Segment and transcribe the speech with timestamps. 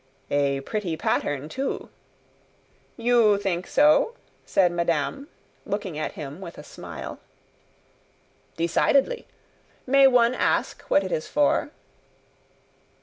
[0.31, 1.89] "A pretty pattern too!"
[2.97, 4.15] "You think so?"
[4.47, 5.27] said madame,
[5.63, 7.19] looking at him with a smile.
[8.57, 9.27] "Decidedly.
[9.85, 11.69] May one ask what it is for?"